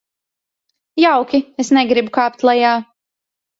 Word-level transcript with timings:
Jauki, 1.03 1.43
es 1.65 1.71
negribu 1.79 2.17
kāpt 2.19 2.49
lejā. 2.51 2.75